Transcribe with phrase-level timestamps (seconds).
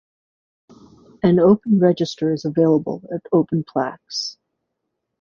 [1.21, 4.35] An open register is available at Open Plaques.